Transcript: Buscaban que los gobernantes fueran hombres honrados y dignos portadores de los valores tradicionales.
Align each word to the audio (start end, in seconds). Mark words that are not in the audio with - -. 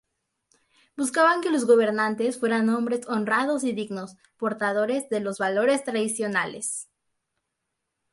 Buscaban 0.97 1.41
que 1.41 1.51
los 1.51 1.65
gobernantes 1.67 2.39
fueran 2.39 2.69
hombres 2.69 3.07
honrados 3.07 3.63
y 3.63 3.71
dignos 3.71 4.15
portadores 4.35 5.07
de 5.09 5.19
los 5.19 5.37
valores 5.37 5.83
tradicionales. 5.83 6.89